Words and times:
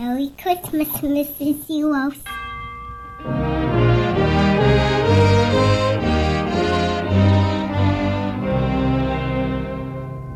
Merry 0.00 0.32
Christmas, 0.38 0.88
Mrs. 1.02 1.66
Zeros. 1.66 2.14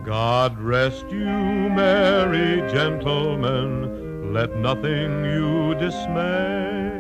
God 0.05 0.61
rest 0.61 1.07
you, 1.09 1.25
merry 1.25 2.61
gentlemen, 2.71 4.35
let 4.35 4.55
nothing 4.59 5.25
you 5.25 5.75
dismay. 5.77 6.93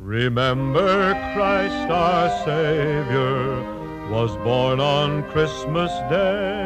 Remember 0.00 1.12
Christ 1.34 1.88
our 1.88 2.30
Savior 2.44 4.10
was 4.10 4.34
born 4.38 4.80
on 4.80 5.22
Christmas 5.30 5.92
Day 6.10 6.59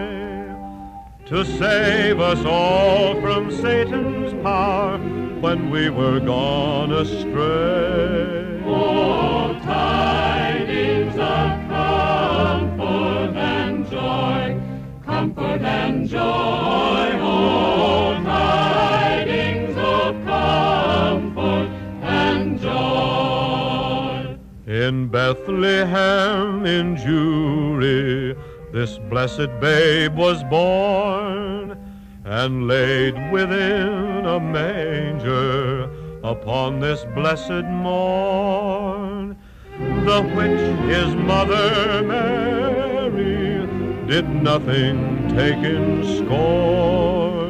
to 1.27 1.43
save 1.43 2.20
us 2.20 2.45
all 2.45 3.18
from 3.22 3.50
Satan's 3.50 4.34
power 4.43 4.98
when 5.41 5.70
we 5.70 5.88
were 5.88 6.20
gone 6.20 6.92
astray. 6.92 8.62
Oh, 8.66 9.59
tidings 9.62 11.15
of 11.15 11.68
comfort 11.70 13.37
and 13.37 13.91
joy, 13.91 14.60
comfort 15.02 15.62
and 15.62 16.06
joy. 16.06 16.20
Oh, 16.20 18.20
tidings 18.23 19.74
of 19.79 20.15
comfort 20.27 21.70
and 22.02 22.60
joy. 22.60 24.37
In 24.66 25.09
Bethlehem 25.09 26.66
in 26.66 26.96
Jewry, 26.96 28.37
this 28.74 28.98
blessed 28.98 29.60
babe 29.60 30.16
was 30.16 30.42
born 30.42 31.78
and 32.24 32.66
laid 32.66 33.15
within 33.30 34.27
a 34.27 34.41
manger 34.41 35.84
upon 36.24 36.80
this 36.80 37.05
blessed 37.15 37.65
morn. 37.66 39.37
The 39.79 40.23
which 40.34 40.90
his 40.90 41.15
mother 41.15 42.02
Mary 42.02 43.65
did 44.09 44.29
nothing 44.29 45.29
take 45.29 45.62
in 45.62 46.02
scorn. 46.16 47.43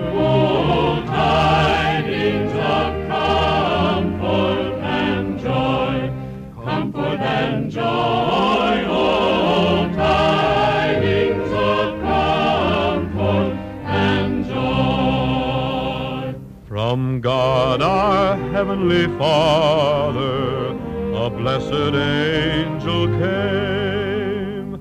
God 17.24 17.80
our 17.80 18.36
Heavenly 18.52 19.06
Father, 19.16 20.76
a 21.16 21.30
blessed 21.30 21.94
angel 21.94 23.06
came, 23.18 24.78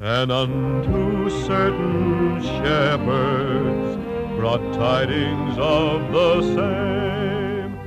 and 0.00 0.32
unto 0.32 1.28
certain 1.44 2.40
shepherds 2.40 3.98
brought 4.38 4.72
tidings 4.72 5.58
of 5.58 6.10
the 6.12 6.40
same. 6.54 7.78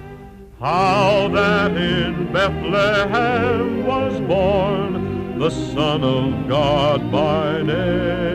How 0.60 1.28
that 1.30 1.76
in 1.76 2.32
Bethlehem 2.32 3.88
was 3.88 4.22
born 4.22 5.40
the 5.40 5.50
Son 5.50 6.04
of 6.04 6.48
God 6.48 7.12
by 7.12 7.64
name. 7.64 8.35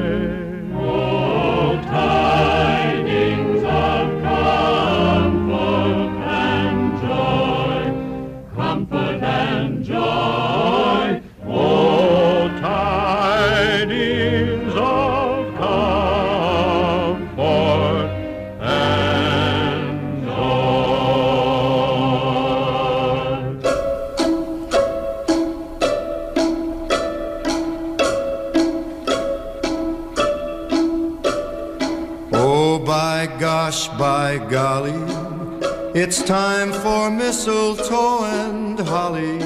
It's 35.94 36.22
time 36.22 36.72
for 36.72 37.10
mistletoe 37.10 38.24
and 38.24 38.78
holly. 38.78 39.40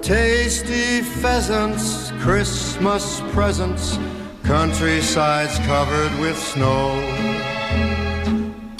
Tasty 0.00 1.00
pheasants, 1.00 2.12
Christmas 2.20 3.20
presents, 3.32 3.98
countrysides 4.44 5.58
covered 5.66 6.16
with 6.20 6.38
snow. 6.38 6.92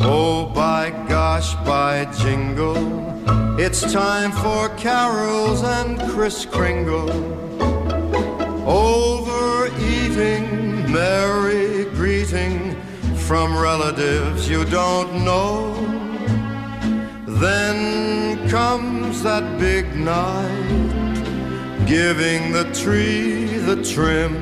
Oh, 0.01 0.53
by 0.55 0.91
gosh, 1.09 1.55
by 1.67 2.05
jingle, 2.19 2.77
it's 3.59 3.93
time 3.93 4.31
for 4.31 4.69
carols 4.77 5.63
and 5.65 5.99
Kris 6.11 6.47
Kringle. 6.47 7.11
Overeating, 8.69 10.47
merry 10.93 11.87
greeting 11.97 12.77
from 13.17 13.57
relatives 13.57 14.49
you 14.51 14.65
don't 14.67 15.25
know. 15.25 15.74
Then 17.41 18.49
comes 18.49 19.23
that 19.25 19.59
big 19.59 19.97
night, 19.97 21.85
giving 21.85 22.53
the 22.53 22.65
tree 22.73 23.47
the 23.59 23.83
trim. 23.83 24.35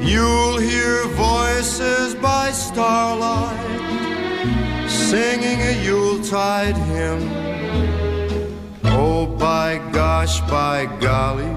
You'll 0.00 0.58
hear 0.58 1.04
voices 1.08 2.14
by 2.14 2.52
starlight, 2.52 3.58
singing 4.88 5.60
a 5.60 5.84
Yuletide 5.84 6.76
hymn. 6.76 7.28
Oh, 8.84 9.26
by 9.26 9.78
gosh, 9.92 10.40
by 10.42 10.86
golly. 11.00 11.52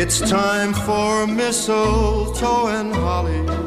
It's 0.00 0.18
time 0.18 0.72
for 0.72 1.26
mistletoe 1.26 2.68
and 2.68 2.94
holly. 2.94 3.61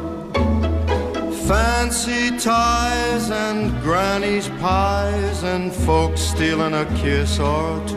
Fancy 1.46 2.36
ties 2.38 3.30
and 3.30 3.70
granny's 3.80 4.48
pies 4.58 5.44
and 5.44 5.72
folks 5.72 6.20
stealing 6.20 6.74
a 6.74 6.84
kiss 6.96 7.38
or 7.38 7.86
two. 7.86 7.96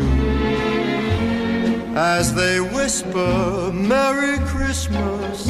As 1.96 2.36
they 2.36 2.60
whisper 2.62 3.72
Merry 3.74 4.38
Christmas 4.46 5.48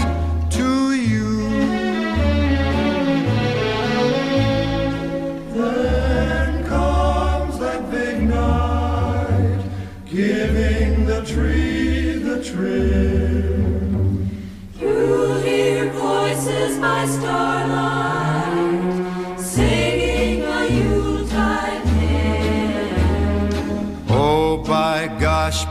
Oh 24.09 24.57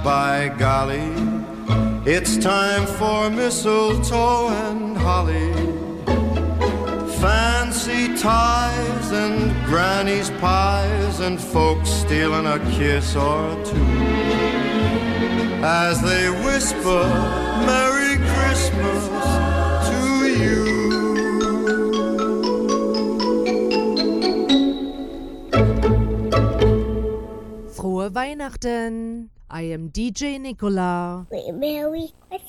by 0.04 0.48
golly, 0.58 1.12
it's 2.04 2.36
time 2.36 2.86
for 2.86 3.30
mistletoe 3.30 4.48
and 4.48 4.96
holly. 4.96 5.52
Fancy 7.20 8.14
ties 8.16 9.10
and 9.10 9.52
granny's 9.66 10.30
pies 10.42 11.20
and 11.20 11.40
folks 11.40 11.88
stealing 11.88 12.46
a 12.46 12.58
kiss 12.76 13.16
or 13.16 13.54
two. 13.64 13.86
As 15.64 16.00
they 16.02 16.30
whisper 16.44 17.04
Merry 17.66 18.16
Christmas 18.32 19.37
Weihnachten. 28.48 29.30
I 29.50 29.72
am 29.72 29.92
DJ 29.92 30.38
Nikola. 30.38 31.26
Christmas. 31.30 32.12
Christmas, 32.28 32.47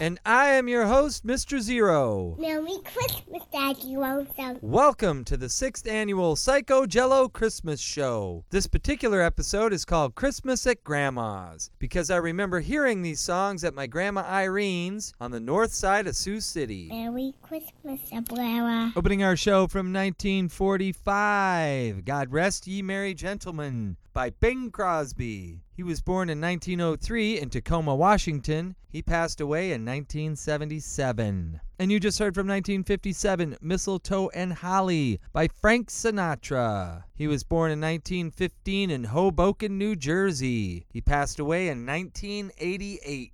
And 0.00 0.18
I 0.26 0.48
am 0.48 0.68
your 0.68 0.86
host, 0.86 1.26
Mr. 1.26 1.58
Zero. 1.58 2.36
Merry 2.38 2.76
Christmas, 2.84 3.42
Daddy 3.50 3.96
Lonesome. 3.96 4.58
Welcome 4.60 5.24
to 5.24 5.38
the 5.38 5.48
sixth 5.48 5.88
annual 5.88 6.34
PsychoGello 6.34 7.32
Christmas 7.32 7.80
Show. 7.80 8.44
This 8.50 8.66
particular 8.66 9.22
episode 9.22 9.72
is 9.72 9.86
called 9.86 10.14
Christmas 10.14 10.66
at 10.66 10.84
Grandma's 10.84 11.70
because 11.78 12.10
I 12.10 12.16
remember 12.16 12.60
hearing 12.60 13.00
these 13.00 13.20
songs 13.20 13.64
at 13.64 13.74
my 13.74 13.86
Grandma 13.86 14.22
Irene's 14.26 15.14
on 15.18 15.30
the 15.30 15.40
north 15.40 15.72
side 15.72 16.06
of 16.06 16.14
Sioux 16.14 16.40
City. 16.40 16.88
Merry 16.90 17.32
Christmas, 17.40 18.00
Abuela. 18.12 18.92
Opening 18.94 19.22
our 19.22 19.36
show 19.36 19.66
from 19.66 19.94
1945, 19.94 22.04
God 22.04 22.30
Rest 22.30 22.66
Ye 22.66 22.82
Merry 22.82 23.14
Gentlemen 23.14 23.96
by 24.12 24.28
Bing 24.28 24.70
Crosby. 24.70 25.60
He 25.80 25.84
was 25.84 26.02
born 26.02 26.28
in 26.28 26.42
1903 26.42 27.40
in 27.40 27.48
Tacoma, 27.48 27.94
Washington. 27.94 28.76
He 28.90 29.00
passed 29.00 29.40
away 29.40 29.72
in 29.72 29.82
1977. 29.86 31.58
And 31.78 31.90
you 31.90 31.98
just 31.98 32.18
heard 32.18 32.34
from 32.34 32.46
1957, 32.46 33.56
Mistletoe 33.62 34.28
and 34.34 34.52
Holly 34.52 35.20
by 35.32 35.48
Frank 35.48 35.88
Sinatra. 35.88 37.04
He 37.14 37.26
was 37.26 37.44
born 37.44 37.70
in 37.70 37.80
1915 37.80 38.90
in 38.90 39.04
Hoboken, 39.04 39.78
New 39.78 39.96
Jersey. 39.96 40.84
He 40.92 41.00
passed 41.00 41.38
away 41.38 41.68
in 41.68 41.86
1988. 41.86 43.32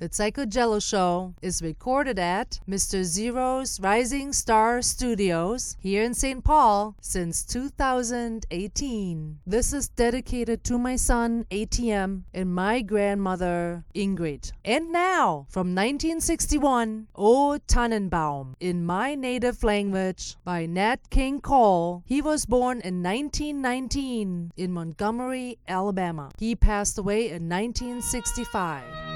The 0.00 0.08
PsychoGello 0.08 0.80
Show 0.80 1.34
is 1.42 1.60
recorded 1.60 2.20
at 2.20 2.60
Mr. 2.68 3.02
Zero's 3.02 3.80
Rising 3.80 4.32
Star 4.32 4.80
Studios 4.80 5.76
here 5.80 6.04
in 6.04 6.14
St. 6.14 6.44
Paul 6.44 6.94
since 7.00 7.44
2018. 7.44 9.40
This 9.44 9.72
is 9.72 9.88
dedicated 9.88 10.62
to 10.62 10.78
my 10.78 10.94
son 10.94 11.46
ATM 11.50 12.22
and 12.32 12.54
my 12.54 12.80
grandmother 12.80 13.82
Ingrid. 13.92 14.52
And 14.64 14.92
now, 14.92 15.46
from 15.48 15.74
1961, 15.74 17.08
O 17.16 17.58
Tannenbaum 17.66 18.54
in 18.60 18.86
my 18.86 19.16
native 19.16 19.64
language 19.64 20.36
by 20.44 20.66
Nat 20.66 21.10
King 21.10 21.40
Cole. 21.40 22.04
He 22.06 22.22
was 22.22 22.46
born 22.46 22.80
in 22.82 23.02
1919 23.02 24.52
in 24.56 24.72
Montgomery, 24.72 25.58
Alabama. 25.66 26.30
He 26.38 26.54
passed 26.54 26.98
away 26.98 27.30
in 27.30 27.48
1965. 27.48 29.07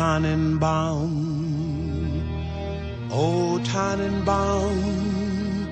Tannenbaum, 0.00 1.12
O 3.10 3.58
Tannenbaum, 3.70 5.68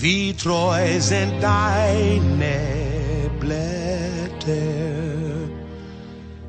wie 0.00 0.34
treu 0.34 0.98
sind 0.98 1.40
deine 1.40 2.56
Blätter. 3.38 4.56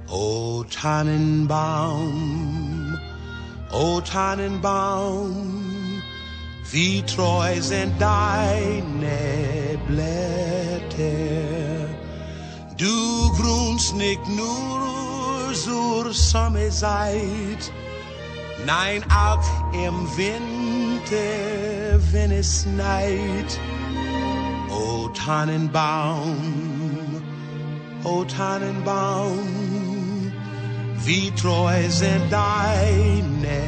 O 0.10 0.64
Tannenbaum, 0.64 2.98
O 3.72 4.02
Tannenbaum, 4.02 6.02
wie 6.72 7.04
treu 7.04 7.62
sind 7.62 7.94
deine 8.02 9.78
Blätter. 9.88 11.04
Du 12.76 13.32
grunst 13.38 13.96
nicht 13.96 14.28
nur 14.30 15.13
zur 15.54 16.14
Sommerzeit, 16.14 17.72
nein 18.66 19.04
auch 19.10 19.74
im 19.74 20.08
Winter, 20.18 22.00
wenn 22.12 22.32
es 22.32 22.64
schneit. 22.64 23.60
O 24.70 25.10
Tannenbaum, 25.10 27.22
o 28.04 28.24
Tannenbaum, 28.24 30.32
wie 31.06 31.30
treu 31.32 31.90
sind 31.90 32.32
deine 32.32 33.62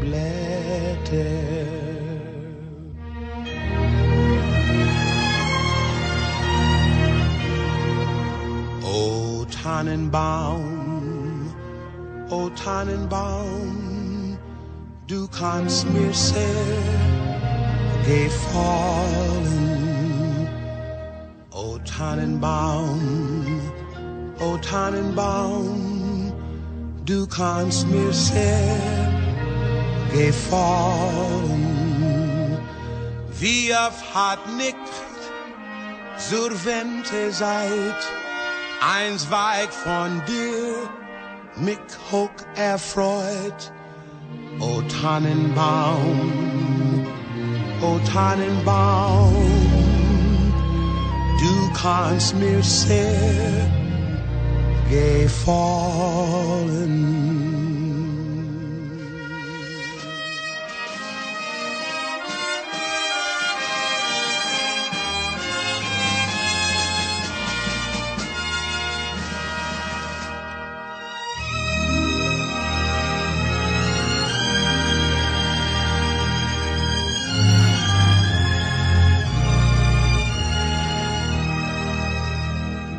Blätter. 0.00 1.62
Tannenbaum, 9.62 10.81
O 12.32 12.48
Tannenbaum, 12.48 14.38
du 15.06 15.28
kannst 15.28 15.86
mir 15.90 16.14
sehr 16.14 16.38
gefallen. 18.06 19.58
O 21.50 21.76
Tannenbaum, 21.84 23.60
O 24.40 24.56
Tannenbaum, 24.56 26.32
du 27.04 27.26
kannst 27.26 27.86
mir 27.88 28.10
sehr 28.14 28.78
gefallen. 30.10 31.66
Wie 33.38 33.74
oft 33.74 34.14
hat 34.14 34.40
nicht 34.56 34.76
zur 36.16 36.50
Wente 36.64 37.30
seid, 37.30 38.00
eins 38.80 39.30
weit 39.30 39.74
von 39.74 40.22
dir 40.26 40.88
mich 41.56 41.78
hoch 42.10 42.30
erfreut. 42.54 43.72
O 44.60 44.82
Tannenbaum, 44.82 46.30
o 47.80 47.98
Tannenbaum, 48.12 49.34
du 51.40 51.72
kannst 51.74 52.36
mir 52.36 52.62
sehr 52.62 53.68
gefallen. 54.90 55.42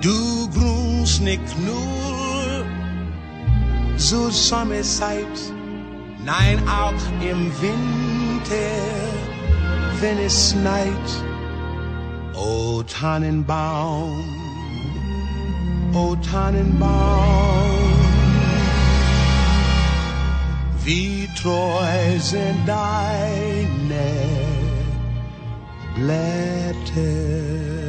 Du 0.04 0.50
grunst 0.50 1.22
nicht 1.22 1.58
nur 1.60 2.66
zur 3.96 4.32
Sommerzeit, 4.32 5.40
nein 6.26 6.62
auch 6.68 7.02
im 7.22 7.50
Winter, 7.62 8.74
wenn 10.02 10.18
es 10.18 10.52
schneit. 10.52 11.10
O 12.36 12.84
Tannenbaum, 12.84 14.26
o 15.94 16.18
Tannenbaum, 16.18 17.94
wie 20.84 21.30
treu 21.42 22.20
sind 22.20 22.68
deine 22.68 24.12
Blätter. 25.96 27.83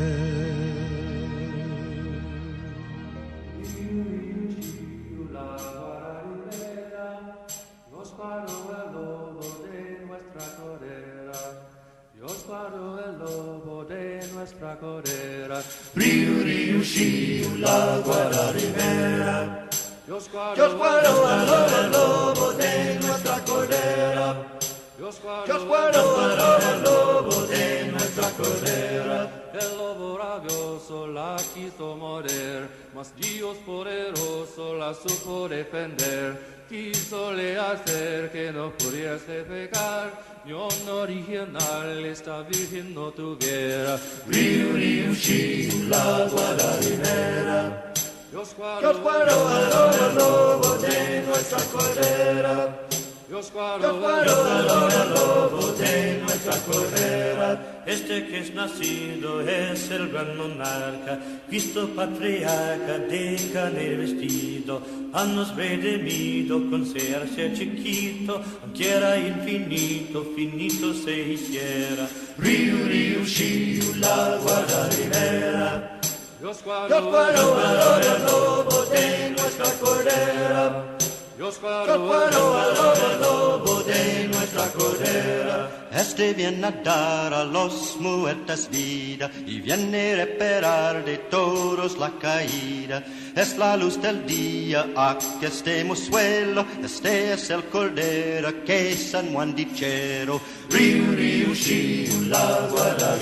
Paró 8.16 8.86
el 8.86 8.92
lobo 8.92 9.40
de 9.64 10.06
nuestra 10.06 10.56
corera. 10.56 11.40
Dios 12.14 12.44
paró 12.48 12.98
el 13.04 13.18
lobo 13.18 13.84
de 13.84 14.26
nuestra 14.32 14.78
corera. 14.78 15.62
Riu, 15.94 16.42
riu, 16.42 16.82
shiu, 16.82 17.58
la 17.58 17.98
guararibera. 18.04 19.68
Dios 20.06 20.28
paró 20.28 20.66
el 20.66 21.90
lobo 21.90 22.52
de 22.52 22.98
nuestra 23.00 23.44
corera. 23.44 24.58
Dios 24.96 25.16
paró 25.16 26.66
el 26.72 26.82
lobo 26.82 27.46
de 27.46 27.90
nuestra 27.92 28.30
corera. 28.30 29.50
El 29.52 29.76
lobo 29.76 30.18
rabioso 30.18 31.06
la 31.06 31.36
quiso 31.54 31.96
morder, 31.96 32.68
mas 32.94 33.14
Dios 33.16 33.56
poderoso 33.58 34.74
la 34.74 34.94
supo 34.94 35.48
defender. 35.48 36.53
Quisole 36.74 37.56
hacer 37.56 38.32
que 38.32 38.50
no 38.50 38.72
pudiese 38.72 39.44
pecar, 39.44 40.10
y 40.44 40.50
un 40.50 40.88
original 40.88 42.04
esta 42.04 42.42
virgen 42.42 42.92
no 42.92 43.12
tuviera. 43.12 43.96
Riu, 44.26 44.72
riu, 44.72 45.14
shiu, 45.14 45.88
la 45.88 46.26
guadarinera. 46.28 47.92
Dios 48.28 48.56
guardó 48.56 48.90
el 48.90 50.14
lobo 50.16 50.76
de 50.78 51.22
nuestra 51.28 51.60
cordera. 51.70 52.76
Yo 53.30 53.42
squadro 53.42 53.90
el 53.90 55.14
lobo 55.14 55.72
de 55.78 56.20
nuestra 56.20 56.58
cordera, 56.58 57.82
este 57.86 58.26
que 58.26 58.40
es 58.40 58.54
nacido 58.54 59.40
es 59.40 59.90
el 59.90 60.10
gran 60.10 60.36
monarca, 60.36 61.18
Cristo 61.48 61.88
patriarca 61.96 62.98
de 62.98 63.50
carne 63.50 63.96
vestido, 63.96 64.82
a 65.14 65.24
nos 65.24 65.56
redimido 65.56 66.68
con 66.68 66.84
ser 66.84 67.26
ser 67.34 67.54
chiquito, 67.54 68.42
aunque 68.62 68.90
era 68.90 69.16
infinito, 69.16 70.26
finito 70.36 70.92
se 70.92 71.18
hiciera. 71.20 72.06
Río, 72.36 72.76
río, 72.86 73.24
shiu, 73.24 73.94
la 73.96 74.38
guarda 74.42 74.88
ribera. 74.90 76.00
Yo 76.42 76.52
squadro 76.52 76.98
el 76.98 78.24
lobo 78.26 78.84
de 78.84 79.30
nuestra 79.30 79.70
cordera. 79.80 80.93
Yo 81.36 81.50
squadro 81.50 81.94
el 81.94 83.20
lobo 83.20 83.82
de 83.82 84.28
nuestra 84.28 84.68
cordera. 84.68 85.88
Este 85.90 86.32
viene 86.32 86.64
a 86.64 86.70
dar 86.70 87.34
a 87.34 87.44
los 87.44 87.96
muertos 87.98 88.68
vida 88.70 89.28
y 89.44 89.60
viene 89.60 90.12
a 90.12 90.16
reparar 90.24 91.04
de 91.04 91.18
todos 91.18 91.98
la 91.98 92.12
caída. 92.20 93.02
Es 93.34 93.58
la 93.58 93.76
luz 93.76 94.00
del 94.00 94.24
día 94.24 94.86
a 94.96 95.18
que 95.40 95.46
estemos 95.46 95.98
suelo, 95.98 96.64
este 96.82 97.32
es 97.32 97.50
el 97.50 97.64
cordero 97.64 98.64
que 98.64 98.94
San 98.94 99.32
Juan 99.32 99.56
dichero. 99.56 100.40
Río, 100.70 101.16
río, 101.16 101.52
shiu, 101.52 102.28
la 102.28 102.68
guarda. 102.70 103.18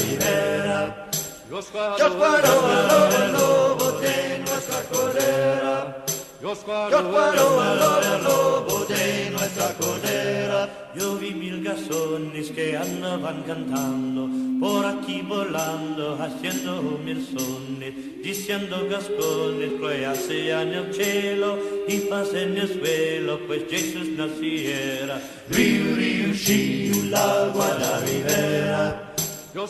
Yo 1.49 1.63
squadro 1.63 3.25
el 3.25 3.33
lobo 3.33 3.93
de 4.01 4.39
nuestra 4.45 4.83
cordera. 4.91 6.02
Yo 6.43 6.51
el 6.59 8.25
lobo 8.25 8.85
de 8.87 9.31
nuestra 9.31 9.69
cordera. 9.75 10.91
Yo 10.93 11.15
vi 11.15 11.33
mil 11.35 11.63
gasones 11.63 12.51
que 12.51 12.77
andaban 12.77 13.45
cantando, 13.45 14.29
por 14.59 14.85
aquí 14.85 15.23
volando, 15.23 16.19
haciendo 16.21 16.83
mil 16.83 17.25
sones, 17.25 17.95
diciendo 18.25 18.89
gascones, 18.91 19.71
que 19.79 20.63
en 20.63 20.75
el 20.75 20.93
cielo 20.93 21.59
y 21.87 21.99
paz 22.11 22.35
en 22.35 22.59
el 22.59 22.69
suelo, 22.69 23.39
pues 23.47 23.63
Jesús 23.71 24.09
naciera. 24.09 25.23
Río, 25.49 25.95
río, 25.95 26.35
shiu, 26.35 27.05
la 27.05 27.53
guarda 27.55 28.01
ribera. 28.01 29.15
Yo 29.55 29.69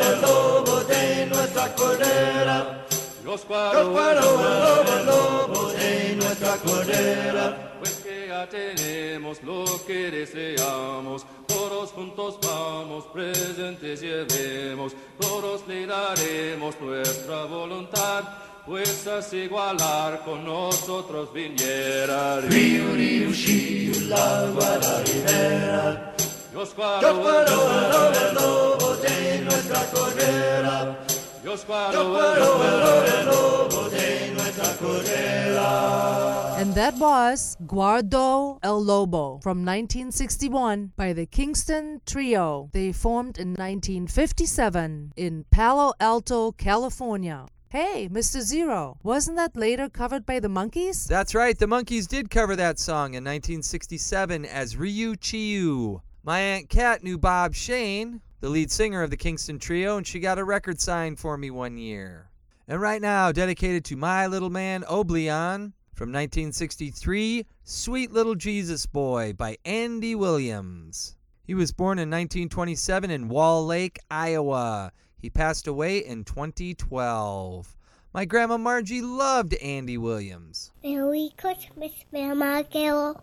el 0.00 0.20
lobo 0.22 0.80
de 0.84 1.26
nuestra 1.26 1.74
cordera. 1.74 2.87
Yo 3.28 3.36
squadro 3.36 3.80
el 3.82 5.04
lobo 5.04 5.68
de 5.72 6.16
nuestra 6.16 6.56
cordera. 6.64 7.74
Pues 7.78 7.96
que 7.96 8.26
ya 8.26 8.48
tenemos 8.48 9.42
lo 9.42 9.66
que 9.86 10.10
deseamos, 10.10 11.26
todos 11.46 11.90
juntos 11.90 12.38
vamos, 12.42 13.04
presentes 13.12 14.00
llevemos, 14.00 14.94
todos 15.20 15.68
le 15.68 15.84
daremos 15.86 16.80
nuestra 16.80 17.44
voluntad, 17.44 18.24
pues 18.64 19.06
así 19.06 19.40
igualar 19.40 20.24
con 20.24 20.46
nosotros 20.46 21.30
viniera. 21.30 22.40
Río, 22.40 22.94
río, 22.94 23.30
shiu, 23.30 24.08
la 24.08 24.46
guarda 24.54 25.02
ribera. 25.04 26.14
Yo 26.54 26.64
squadro 26.64 27.10
el 27.10 28.34
lobo 28.34 28.96
de 28.96 29.40
nuestra 29.44 29.84
cordera. 29.90 31.07
Yo 31.44 31.56
squadro 31.56 32.00
el 32.00 33.26
lobo 33.26 33.88
de 33.90 34.32
nuestra 34.34 34.76
cordera. 34.78 36.58
And 36.58 36.74
that 36.74 36.94
was 36.96 37.56
Guardo 37.64 38.58
El 38.64 38.82
Lobo 38.82 39.38
from 39.42 39.64
1961 39.64 40.92
by 40.96 41.12
the 41.12 41.26
Kingston 41.26 42.00
Trio. 42.04 42.68
They 42.72 42.90
formed 42.90 43.38
in 43.38 43.50
1957 43.50 45.12
in 45.16 45.44
Palo 45.52 45.92
Alto, 46.00 46.50
California. 46.52 47.46
Hey, 47.68 48.08
Mr. 48.10 48.40
Zero, 48.40 48.96
wasn't 49.04 49.36
that 49.36 49.56
later 49.56 49.88
covered 49.88 50.26
by 50.26 50.40
the 50.40 50.48
Monkees? 50.48 51.06
That's 51.06 51.34
right, 51.34 51.56
the 51.56 51.66
Monkees 51.66 52.08
did 52.08 52.30
cover 52.30 52.56
that 52.56 52.80
song 52.80 53.14
in 53.14 53.22
1967 53.22 54.44
as 54.44 54.74
Riu 54.74 55.14
Chiu. 55.20 56.02
My 56.24 56.40
Aunt 56.40 56.68
Kat 56.68 57.04
knew 57.04 57.16
Bob 57.18 57.54
Shane, 57.54 58.22
the 58.40 58.48
lead 58.48 58.70
singer 58.70 59.02
of 59.02 59.10
the 59.10 59.16
Kingston 59.16 59.58
Trio, 59.58 59.96
and 59.96 60.06
she 60.06 60.20
got 60.20 60.38
a 60.38 60.44
record 60.44 60.80
signed 60.80 61.18
for 61.18 61.36
me 61.36 61.50
one 61.50 61.76
year. 61.76 62.30
And 62.66 62.80
right 62.80 63.00
now, 63.00 63.32
dedicated 63.32 63.84
to 63.86 63.96
my 63.96 64.26
little 64.26 64.50
man 64.50 64.82
Oblieon 64.82 65.72
from 65.94 66.12
1963, 66.12 67.46
Sweet 67.64 68.12
Little 68.12 68.34
Jesus 68.34 68.86
Boy 68.86 69.32
by 69.32 69.56
Andy 69.64 70.14
Williams. 70.14 71.16
He 71.44 71.54
was 71.54 71.72
born 71.72 71.98
in 71.98 72.10
1927 72.10 73.10
in 73.10 73.28
Wall 73.28 73.66
Lake, 73.66 73.98
Iowa. 74.10 74.92
He 75.16 75.30
passed 75.30 75.66
away 75.66 75.98
in 75.98 76.24
2012. 76.24 77.74
My 78.14 78.24
grandma 78.24 78.58
Margie 78.58 79.02
loved 79.02 79.54
Andy 79.54 79.98
Williams. 79.98 80.72
Merry 80.84 81.32
Christmas, 81.36 81.92
Grandma 82.10 82.62
Carol. 82.62 83.22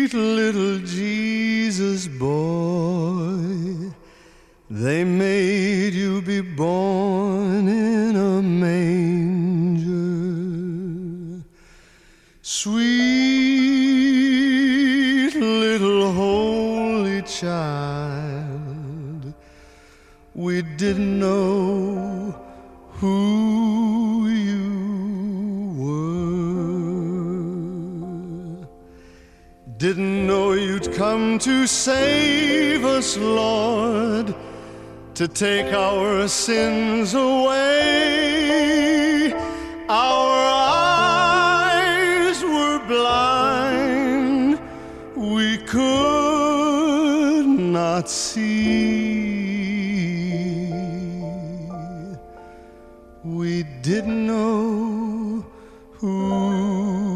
Sweet 0.00 0.14
little 0.14 0.78
Jesus 0.78 2.08
boy, 2.08 3.92
they 4.70 5.04
made 5.04 5.92
you 5.92 6.22
be 6.22 6.40
born 6.40 7.68
in 7.68 8.16
a 8.16 8.40
manger. 8.40 9.92
Sweet 12.40 12.80
little 15.34 16.12
holy 16.12 17.20
child, 17.20 19.34
we 20.32 20.62
didn't 20.62 21.20
know 21.20 22.34
who 22.92 23.39
Didn't 29.80 30.26
know 30.26 30.52
you'd 30.52 30.92
come 30.92 31.38
to 31.38 31.66
save 31.66 32.84
us, 32.84 33.16
Lord, 33.16 34.34
to 35.14 35.26
take 35.26 35.72
our 35.72 36.28
sins 36.28 37.14
away. 37.14 38.42
Our 39.88 40.36
eyes 42.28 42.44
were 42.44 42.78
blind, 42.86 44.60
we 45.16 45.56
could 45.56 47.46
not 47.46 48.10
see. 48.10 49.30
We 53.24 53.62
didn't 53.80 54.26
know 54.26 55.42
who 55.92 57.09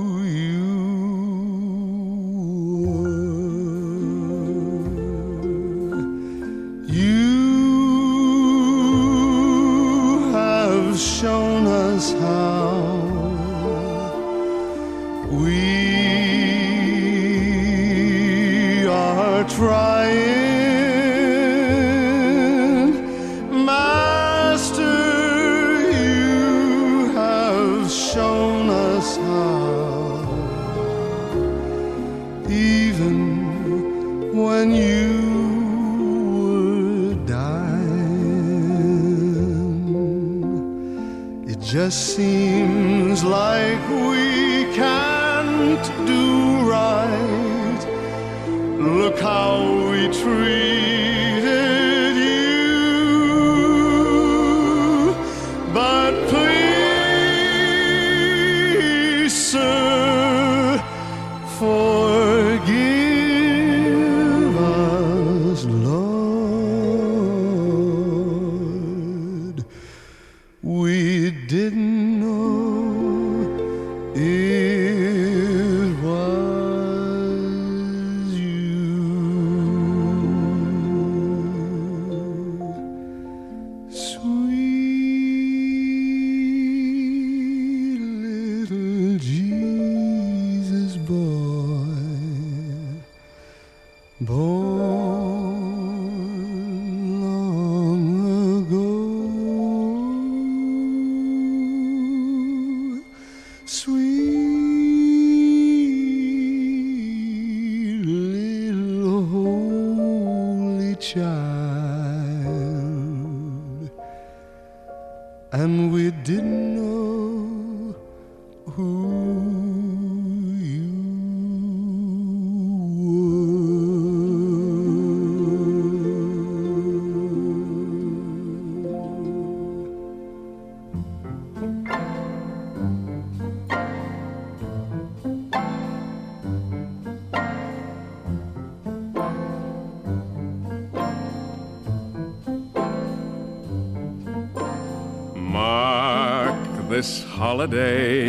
this 146.95 147.25
holiday, 147.25 148.29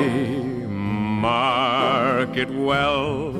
mark 0.66 2.36
it 2.36 2.50
well. 2.50 3.32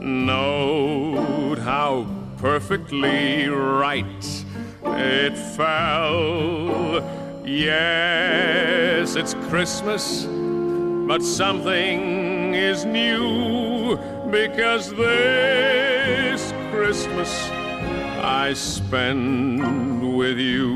Note 0.00 1.58
how 1.60 2.06
perfectly 2.36 3.48
right 3.48 4.44
it 4.84 5.34
fell. 5.56 7.00
Yes, 7.46 9.16
it's 9.16 9.32
Christmas, 9.48 10.26
but 10.26 11.22
something 11.22 12.52
is 12.52 12.84
new 12.84 13.96
because 14.30 14.90
this 14.90 16.52
Christmas 16.70 17.48
I 18.20 18.52
spend 18.52 20.14
with 20.18 20.38
you. 20.38 20.68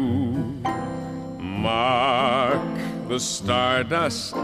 Mark 1.39 2.72
the 3.13 3.21
stardust 3.21 4.35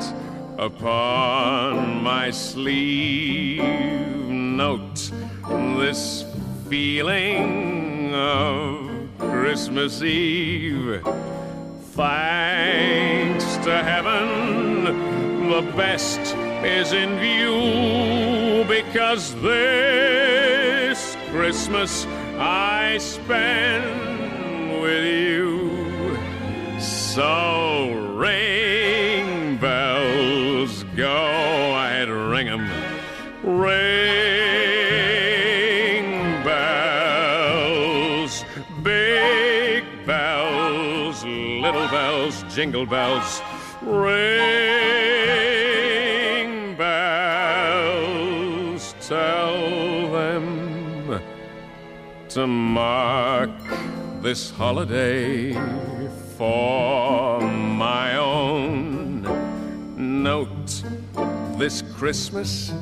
upon 0.59 2.03
my 2.03 2.31
sleeve. 2.31 3.63
Note 4.29 5.11
this 5.79 6.27
feeling 6.69 8.13
of 8.15 9.09
Christmas 9.19 10.03
Eve. 10.03 11.03
Thanks 11.93 13.57
to 13.65 13.83
heaven, 13.83 14.85
the 15.49 15.63
best 15.75 16.21
is 16.63 16.93
in 16.93 17.19
view 17.21 18.67
because 18.69 19.35
this 19.41 21.17
Christmas 21.31 22.05
I 22.37 22.99
spend 22.99 24.83
with 24.83 25.07
you. 25.07 25.48
So 27.19 27.91
ring 28.15 29.57
bells, 29.57 30.85
go 30.95 31.75
ahead, 31.75 32.09
ring 32.09 32.49
'em. 32.49 32.71
Ring 33.43 33.65
bells, 36.45 38.45
big 38.85 39.83
bells, 40.07 41.25
little 41.25 41.89
bells, 41.89 42.45
jingle 42.55 42.87
bells. 42.87 43.43
Ring 43.83 44.07
bells, 46.77 48.95
tell 49.01 50.13
them 50.13 51.21
to 52.29 52.47
mark 52.47 53.51
this 54.23 54.53
holiday 54.53 55.57
for 56.39 57.41
my 57.41 58.17
own. 58.17 59.23
Note 60.23 60.85
this 61.59 61.83
Christmas, 61.97 62.73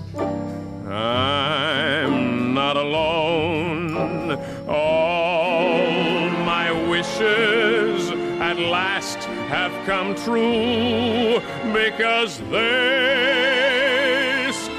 I'm 0.86 2.52
not 2.52 2.76
alone. 2.76 4.36
All 4.68 6.28
my 6.44 6.70
wishes 6.86 8.10
at 8.42 8.58
last 8.58 9.24
have 9.48 9.72
come 9.86 10.14
true 10.14 11.40
because 11.72 12.38
this 12.50 13.38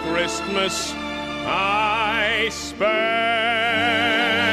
Christmas 0.06 0.94
I 1.48 2.50
spend 2.52 4.47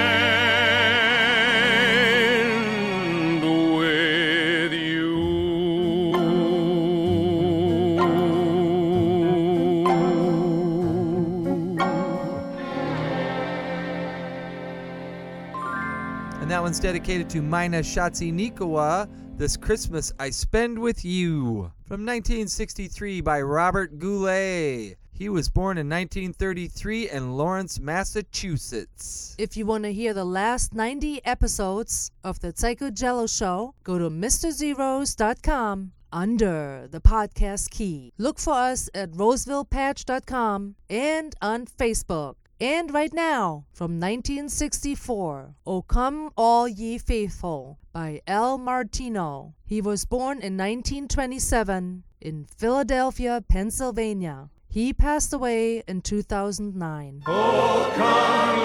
one's 16.64 16.80
dedicated 16.80 17.28
to 17.28 17.42
Mina 17.42 17.80
Shatsinikova. 17.80 19.06
This 19.36 19.54
Christmas 19.54 20.14
I 20.18 20.30
Spend 20.30 20.78
With 20.78 21.04
You. 21.04 21.70
From 21.84 22.06
1963 22.06 23.20
by 23.20 23.42
Robert 23.42 23.98
Goulet. 23.98 24.96
He 25.12 25.28
was 25.28 25.50
born 25.50 25.76
in 25.76 25.90
1933 25.90 27.10
in 27.10 27.36
Lawrence, 27.36 27.78
Massachusetts. 27.78 29.36
If 29.36 29.58
you 29.58 29.66
want 29.66 29.84
to 29.84 29.92
hear 29.92 30.14
the 30.14 30.24
last 30.24 30.74
90 30.74 31.22
episodes 31.26 32.10
of 32.24 32.40
the 32.40 32.54
PsychoGello 32.54 33.28
Show, 33.28 33.74
go 33.84 33.98
to 33.98 34.08
MrZeros.com 34.08 35.92
under 36.14 36.88
the 36.90 37.00
podcast 37.02 37.68
key. 37.68 38.14
Look 38.16 38.38
for 38.38 38.54
us 38.54 38.88
at 38.94 39.10
Rosevillepatch.com 39.10 40.76
and 40.88 41.34
on 41.42 41.66
Facebook. 41.66 42.36
And 42.60 42.94
right 42.94 43.12
now, 43.12 43.64
from 43.72 43.98
1964, 43.98 45.54
O 45.66 45.82
Come 45.82 46.30
All 46.36 46.68
Ye 46.68 46.98
Faithful 46.98 47.78
by 47.92 48.22
Al 48.28 48.58
Martino. 48.58 49.54
He 49.64 49.80
was 49.80 50.04
born 50.04 50.38
in 50.38 50.56
1927 50.56 52.04
in 52.20 52.46
Philadelphia, 52.56 53.42
Pennsylvania. 53.48 54.50
He 54.68 54.92
passed 54.92 55.32
away 55.32 55.82
in 55.88 56.00
2009. 56.02 57.22
Oh, 57.26 57.92
come, 57.96 58.58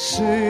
Sing 0.00 0.49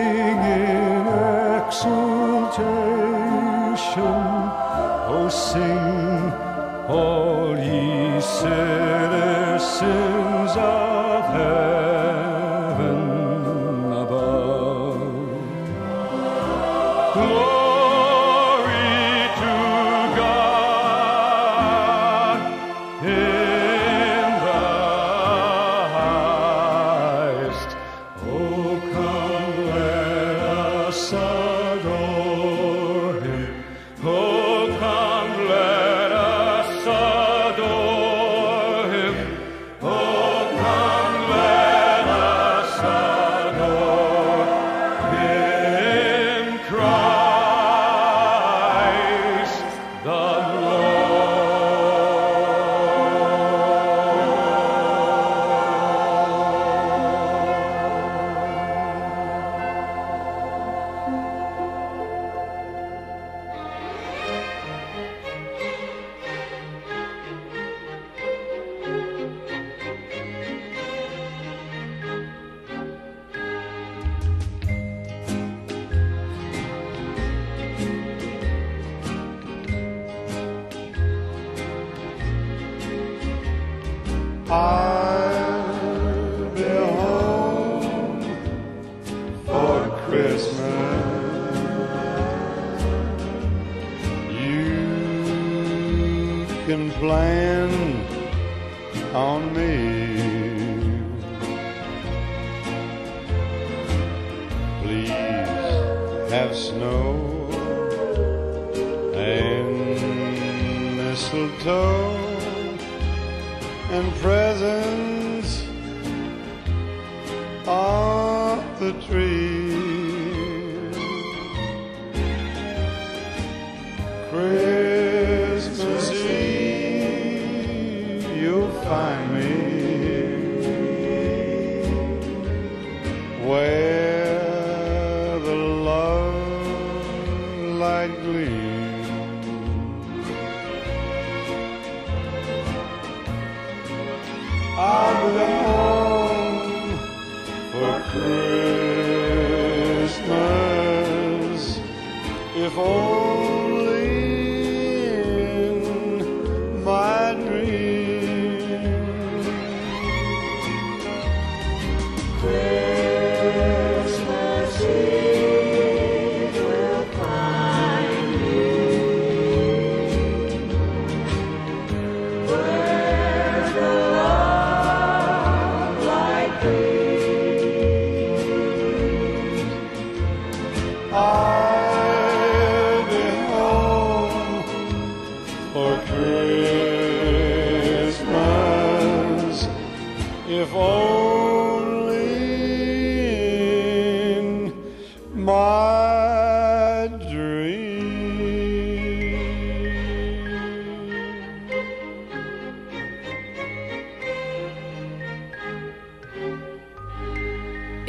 my 197.00 197.16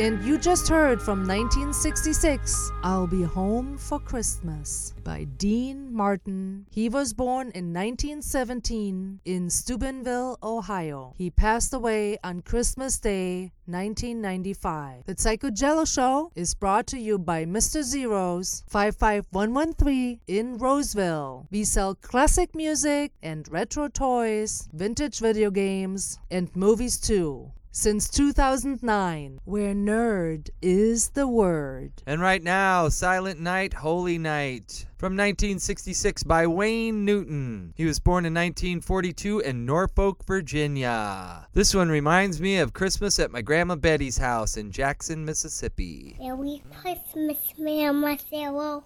And 0.01 0.23
you 0.23 0.39
just 0.39 0.67
heard 0.67 0.99
from 0.99 1.27
1966, 1.27 2.71
I'll 2.81 3.05
Be 3.05 3.21
Home 3.21 3.77
for 3.77 3.99
Christmas 3.99 4.95
by 5.03 5.25
Dean 5.37 5.93
Martin. 5.93 6.65
He 6.71 6.89
was 6.89 7.13
born 7.13 7.51
in 7.53 7.71
1917 7.71 9.19
in 9.23 9.49
Steubenville, 9.51 10.39
Ohio. 10.41 11.13
He 11.19 11.29
passed 11.29 11.71
away 11.75 12.17
on 12.23 12.41
Christmas 12.41 12.97
Day, 12.97 13.51
1995. 13.67 15.03
The 15.05 15.13
PsychoGello 15.13 15.85
Show 15.85 16.31
is 16.33 16.55
brought 16.55 16.87
to 16.87 16.97
you 16.97 17.19
by 17.19 17.45
Mr. 17.45 17.83
Zeros 17.83 18.63
55113 18.69 20.19
in 20.25 20.57
Roseville. 20.57 21.45
We 21.51 21.63
sell 21.63 21.93
classic 21.93 22.55
music 22.55 23.11
and 23.21 23.47
retro 23.51 23.87
toys, 23.87 24.67
vintage 24.73 25.19
video 25.19 25.51
games, 25.51 26.17
and 26.31 26.49
movies 26.55 26.99
too 26.99 27.51
since 27.71 28.09
2009, 28.09 29.39
where 29.45 29.73
nerd 29.73 30.49
is 30.61 31.09
the 31.09 31.27
word. 31.27 31.93
And 32.05 32.21
right 32.21 32.43
now, 32.43 32.89
Silent 32.89 33.39
Night, 33.39 33.73
Holy 33.73 34.17
Night. 34.17 34.85
From 34.97 35.13
1966 35.13 36.21
by 36.23 36.45
Wayne 36.45 37.05
Newton. 37.05 37.73
He 37.75 37.85
was 37.85 37.99
born 37.99 38.23
in 38.23 38.35
1942 38.35 39.39
in 39.39 39.65
Norfolk, 39.65 40.23
Virginia. 40.27 41.47
This 41.53 41.73
one 41.73 41.89
reminds 41.89 42.39
me 42.39 42.57
of 42.59 42.73
Christmas 42.73 43.17
at 43.17 43.31
my 43.31 43.41
Grandma 43.41 43.75
Betty's 43.75 44.17
house 44.17 44.57
in 44.57 44.71
Jackson, 44.71 45.25
Mississippi. 45.25 46.17
Merry 46.19 46.61
Christmas, 46.71 47.39
Ma'am 47.57 47.99
Marcelo. 47.99 48.83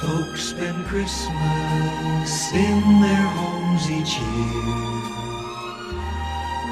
Folks 0.00 0.42
spend 0.50 0.84
Christmas 0.86 2.52
in 2.52 3.00
their 3.00 3.26
homes 3.38 3.90
each 3.90 4.16
year. 4.20 4.76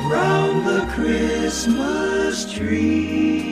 Round 0.08 0.64
the 0.64 0.86
Christmas 0.94 2.44
tree. 2.54 3.42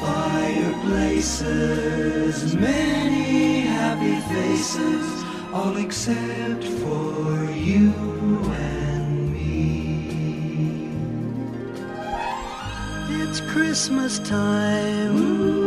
Fireplaces, 0.00 2.54
many 2.54 3.62
happy 3.62 4.20
faces, 4.32 5.24
all 5.52 5.76
except 5.76 6.62
for 6.62 7.50
you 7.50 7.92
and 8.54 9.32
me. 9.32 10.06
It's 13.22 13.40
Christmas 13.40 14.20
time. 14.20 15.16
My 15.16 15.63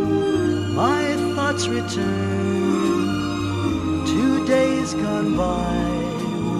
thoughts 1.57 1.67
return. 1.67 3.07
To 4.05 4.45
days 4.45 4.93
gone 4.93 5.35
by 5.35 5.87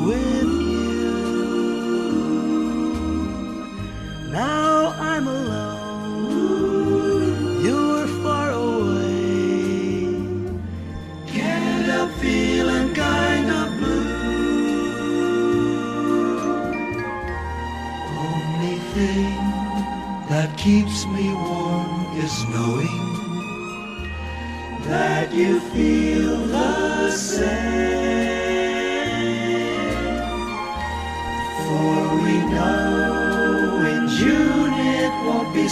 with 0.05 0.66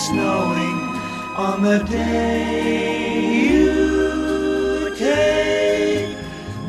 snowing 0.08 0.78
on 1.36 1.64
the 1.64 1.80
day 1.90 3.48
you 3.50 4.96
take 4.96 6.16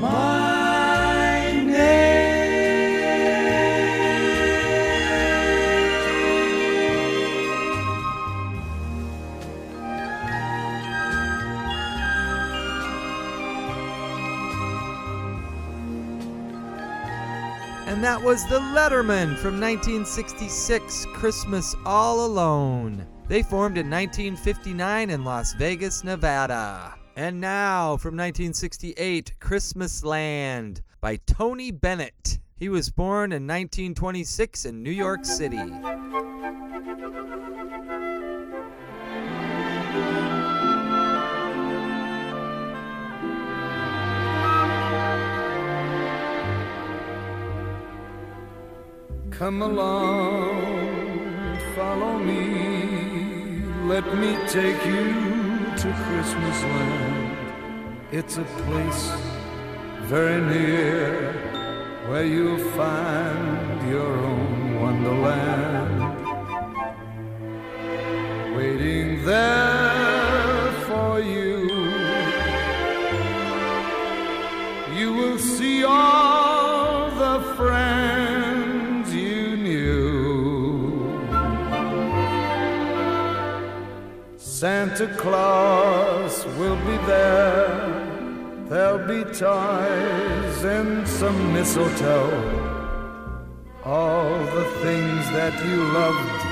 my 0.01 1.53
name. 1.66 1.77
And 17.87 18.03
that 18.03 18.22
was 18.22 18.46
the 18.49 18.61
Lettermen 18.61 19.37
from 19.37 19.61
1966, 19.61 21.07
Christmas 21.12 21.77
All 21.85 22.25
Alone. 22.25 23.07
They 23.29 23.43
formed 23.43 23.77
in 23.77 23.91
1959 23.91 25.11
in 25.11 25.25
Las 25.25 25.53
Vegas, 25.55 26.05
Nevada. 26.05 26.95
And 27.17 27.41
now 27.41 27.97
from 27.97 28.15
1968, 28.15 29.33
Christmas 29.41 30.05
Land 30.05 30.83
by 31.01 31.17
Tony 31.27 31.73
Bennett. 31.73 32.39
He 32.57 32.69
was 32.69 32.89
born 32.89 33.33
in 33.33 33.45
1926 33.45 34.67
in 34.67 34.81
New 34.81 34.93
York 34.93 35.25
City. 35.25 35.59
Come 49.31 49.62
along, 49.62 50.57
follow 51.75 52.19
me. 52.21 52.46
Let 53.87 54.18
me 54.18 54.37
take 54.49 54.85
you 54.85 55.12
to 55.77 55.88
Christmas 56.07 56.62
land. 56.64 57.37
It's 58.11 58.37
a 58.37 58.42
place 58.42 59.12
very 60.11 60.40
near 60.40 61.33
where 62.09 62.25
you'll 62.25 62.59
find 62.72 63.88
your 63.88 64.12
own 64.33 64.81
wonderland. 64.81 66.16
Waiting 68.57 69.25
there 69.25 69.65
Santa 84.97 85.15
Claus 85.17 86.47
will 86.59 86.77
be 86.87 86.97
there. 87.05 87.69
There'll 88.71 89.07
be 89.07 89.25
ties 89.31 90.65
and 90.65 91.07
some 91.07 91.53
mistletoe. 91.53 92.33
All 93.85 94.39
the 94.57 94.65
things 94.81 95.23
that 95.37 95.53
you 95.67 95.83
loved 96.01 96.47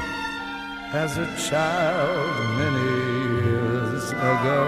as 0.93 1.17
a 1.17 1.27
child 1.49 2.35
many 2.59 2.91
years 3.47 4.11
ago. 4.11 4.63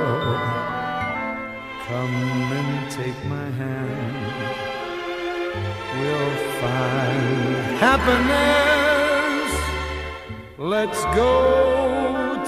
Come 1.86 2.16
and 2.60 2.90
take 2.90 3.24
my 3.26 3.48
hand. 3.60 4.56
We'll 6.00 6.36
find 6.62 7.76
happiness. 7.84 9.52
Let's 10.56 11.04
go 11.14 11.95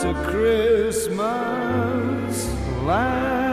to 0.02 0.14
Christmas 0.30 1.18
land. 2.84 3.47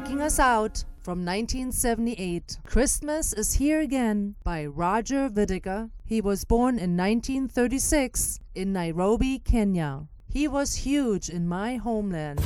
Taking 0.00 0.22
us 0.22 0.38
out 0.38 0.82
from 1.02 1.26
1978, 1.26 2.60
Christmas 2.64 3.34
is 3.34 3.52
Here 3.52 3.80
Again 3.80 4.34
by 4.42 4.64
Roger 4.64 5.28
Whittaker. 5.28 5.90
He 6.06 6.22
was 6.22 6.46
born 6.46 6.78
in 6.78 6.96
1936 6.96 8.40
in 8.54 8.72
Nairobi, 8.72 9.40
Kenya. 9.40 10.06
He 10.26 10.48
was 10.48 10.74
huge 10.74 11.28
in 11.28 11.46
my 11.46 11.76
homeland. 11.76 12.40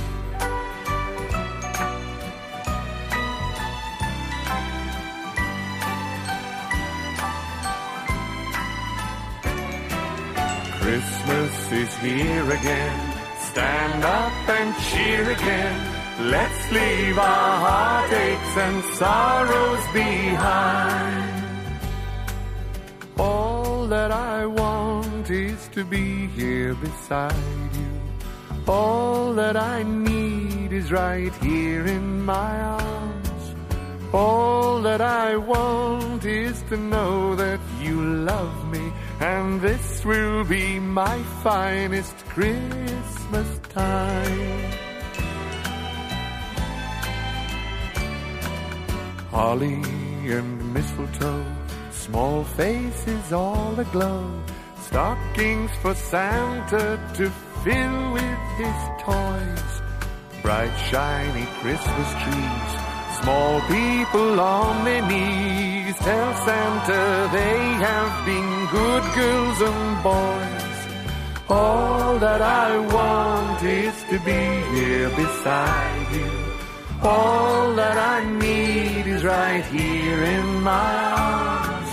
Christmas 10.81 11.73
is 11.73 11.95
here 11.99 12.51
again. 12.51 13.15
Stand 13.39 14.03
up 14.03 14.49
and 14.49 14.75
cheer 14.83 15.31
again. 15.31 15.94
Let's 16.21 16.71
leave 16.71 17.19
our 17.19 17.59
heartaches 17.67 18.57
and 18.57 18.85
sorrows 18.95 19.85
behind. 19.93 21.45
All 23.19 23.89
that 23.89 24.13
I 24.13 24.47
want 24.47 25.29
is 25.29 25.69
to 25.73 25.85
be 25.85 26.27
here 26.29 26.75
beside 26.77 27.35
you. 27.75 27.95
All 28.69 29.35
that 29.35 29.57
I 29.57 29.83
need 29.83 30.73
is 30.73 30.93
right 30.93 31.35
here 31.43 31.85
in 31.85 32.23
my 32.25 32.61
arms. 32.61 33.55
All 34.13 34.81
that 34.83 35.01
I 35.01 35.37
want 35.37 36.25
is 36.25 36.63
to 36.69 36.77
know 36.77 37.35
that 37.35 37.59
you 37.81 38.01
love 38.01 38.71
me, 38.71 38.93
and 39.19 39.61
this 39.61 40.05
will 40.05 40.45
be 40.45 40.79
my 40.79 41.19
finest 41.43 42.17
Christmas 42.27 43.59
time. 43.71 44.74
Holly 49.35 49.83
and 50.31 50.73
mistletoe, 50.73 51.45
small 51.91 52.45
faces 52.45 53.33
all 53.33 53.75
aglow, 53.81 54.31
stockings 54.81 55.73
for 55.83 55.93
Santa 55.93 57.01
to 57.17 57.29
fill 57.65 58.13
with 58.13 58.43
his 58.63 58.81
toys, 59.03 59.73
bright 60.41 60.77
shiny 60.89 61.47
Christmas 61.61 62.11
trees, 62.23 62.71
small 63.23 63.61
people 63.63 64.39
on 64.39 64.85
their 64.85 65.03
knees 65.09 65.97
tell 65.97 66.35
Santa 66.47 67.29
they 67.33 67.59
have 67.89 68.15
been 68.25 68.51
good 68.71 69.05
girls 69.19 69.61
and 69.69 70.03
boys. 70.05 70.79
All 71.49 72.19
that 72.21 72.41
I 72.41 72.79
want 72.79 73.65
is 73.65 73.97
to 74.11 74.19
be 74.21 74.43
here 74.79 75.11
beside 75.11 76.13
you. 76.15 76.44
All 77.07 77.75
that 77.75 77.99
I 77.99 78.25
need 78.25 79.07
is 79.07 79.23
right 79.25 79.63
here 79.67 80.23
in 80.25 80.63
my 80.63 80.95
arms. 81.13 81.91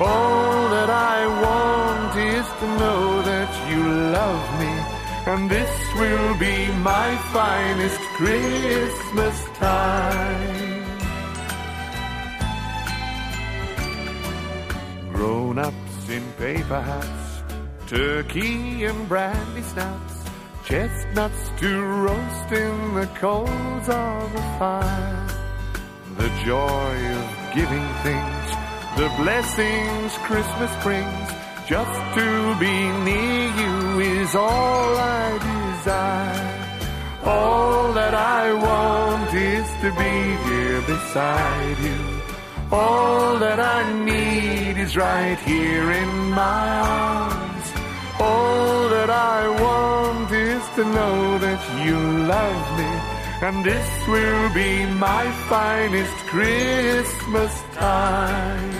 All 0.00 0.70
that 0.70 0.88
I 0.88 1.18
want 1.44 2.16
is 2.16 2.46
to 2.60 2.66
know 2.80 3.20
that 3.20 3.50
you 3.70 3.82
love 4.18 4.44
me, 4.62 4.72
and 5.30 5.50
this 5.50 5.72
will 6.00 6.38
be 6.38 6.68
my 6.82 7.16
finest 7.34 8.00
Christmas 8.16 9.44
time. 9.58 10.84
Grown 15.12 15.58
ups 15.58 16.08
in 16.08 16.24
paper 16.38 16.80
hats, 16.80 17.42
turkey 17.88 18.84
and 18.84 19.06
brandy 19.06 19.60
snaps 19.60 20.15
chestnuts 20.66 21.48
to 21.60 21.80
roast 21.80 22.50
in 22.50 22.94
the 22.94 23.06
coals 23.20 23.88
of 23.88 24.34
a 24.34 24.58
fire. 24.58 25.28
The 26.16 26.28
joy 26.44 26.94
of 27.18 27.54
giving 27.54 27.86
things, 28.02 28.46
the 28.96 29.08
blessings 29.22 30.12
Christmas 30.26 30.72
brings, 30.82 31.28
just 31.68 31.98
to 32.18 32.56
be 32.58 32.76
near 33.06 33.44
you 33.62 34.00
is 34.00 34.34
all 34.34 34.96
I 34.96 35.38
desire. 35.52 36.52
All 37.24 37.92
that 37.92 38.14
I 38.14 38.52
want 38.52 39.32
is 39.34 39.68
to 39.82 39.90
be 40.02 40.14
here 40.48 40.80
beside 40.82 41.78
you. 41.78 42.00
All 42.72 43.38
that 43.38 43.60
I 43.60 44.04
need 44.04 44.78
is 44.78 44.96
right 44.96 45.38
here 45.38 45.92
in 45.92 46.30
my 46.30 46.80
arms. 46.80 47.55
All 48.18 48.88
that 48.88 49.10
I 49.10 49.48
want 49.60 50.32
is 50.32 50.62
to 50.76 50.84
know 50.84 51.38
that 51.38 51.62
you 51.84 51.98
love 52.24 52.64
me, 52.78 52.90
and 53.46 53.62
this 53.62 53.90
will 54.08 54.54
be 54.54 54.86
my 54.94 55.30
finest 55.50 56.16
Christmas 56.32 57.52
time. 57.74 58.72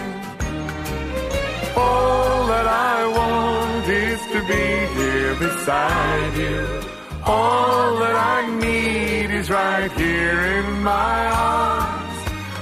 All 1.77 2.47
that 2.47 2.67
I 2.67 3.07
want 3.19 3.87
is 3.89 4.21
to 4.35 4.41
be 4.53 4.67
here 4.99 5.35
beside 5.35 6.35
you. 6.39 6.67
All 7.27 7.99
that 7.99 8.17
I 8.17 8.41
need 8.59 9.31
is 9.31 9.51
right 9.51 9.93
here 9.93 10.41
in 10.59 10.83
my 10.83 11.21
arms. 11.29 12.19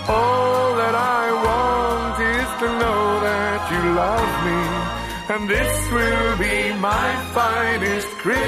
All 0.09 0.75
that 0.75 0.97
I 0.97 1.25
want 1.49 2.17
is 2.21 2.49
to 2.63 2.69
know 2.81 3.21
that 3.21 3.61
you 3.71 3.83
love 3.95 4.33
me 4.47 4.84
and 5.29 5.49
this 5.49 5.91
will 5.91 6.37
be 6.39 6.73
my 6.81 7.17
finest 7.33 8.09
Christmas 8.19 8.47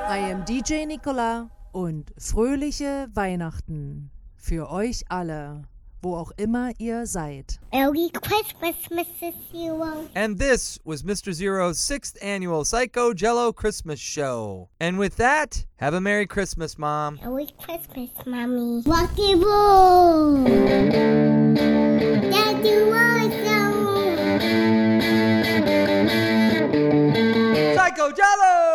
I 0.08 0.18
am 0.30 0.44
DJ 0.44 0.86
Nicola 0.86 1.50
und 1.72 2.12
fröhliche 2.18 3.08
Weihnachten 3.14 4.10
für 4.36 4.70
euch 4.70 5.04
alle, 5.08 5.62
wo 6.02 6.16
auch 6.16 6.32
immer 6.36 6.72
ihr 6.78 7.06
seid. 7.06 7.58
Merry 7.72 8.10
Christmas, 8.10 8.76
Mr. 8.90 9.32
Zero. 9.50 10.08
And 10.14 10.38
this 10.38 10.78
was 10.84 11.02
Mr. 11.02 11.32
Zero's 11.32 11.78
sixth 11.78 12.18
annual 12.22 12.64
PsychoGello 12.64 13.54
Christmas 13.54 14.00
show. 14.00 14.68
And 14.80 14.98
with 14.98 15.16
that, 15.16 15.64
have 15.76 15.94
a 15.94 16.00
Merry 16.00 16.26
Christmas, 16.26 16.78
Mom. 16.78 17.18
Merry 17.22 17.48
Christmas, 17.58 18.10
Mommy. 18.26 18.82
Rock 18.86 19.18
and 19.18 19.42
roll. 19.42 20.44
Daddy, 22.30 22.82
awesome. 22.92 23.86
PsychoGello. 27.76 28.71